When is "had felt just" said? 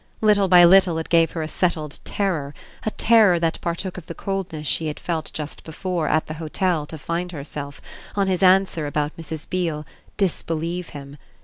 4.87-5.63